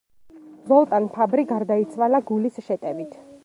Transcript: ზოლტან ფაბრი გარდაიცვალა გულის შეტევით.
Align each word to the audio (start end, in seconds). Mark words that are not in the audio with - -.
ზოლტან 0.69 1.05
ფაბრი 1.17 1.45
გარდაიცვალა 1.53 2.23
გულის 2.33 2.59
შეტევით. 2.71 3.19